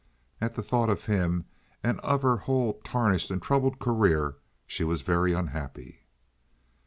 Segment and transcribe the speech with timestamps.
[0.41, 1.45] At the thought of him
[1.83, 6.07] and of her whole tarnished and troubled career she was very unhappy.